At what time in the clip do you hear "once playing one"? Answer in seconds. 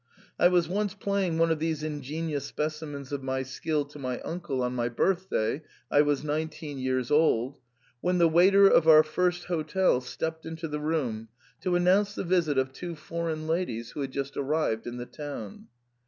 0.67-1.51